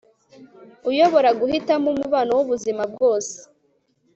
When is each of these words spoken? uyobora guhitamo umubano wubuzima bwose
uyobora 0.89 1.29
guhitamo 1.39 1.87
umubano 1.93 2.31
wubuzima 2.37 2.83
bwose 2.91 3.35